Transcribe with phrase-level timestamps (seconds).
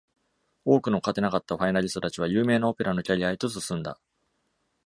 [0.65, 3.99] 多くの勝てなかったファイナリスト達は有名なオペラのキャリアへと進んだ。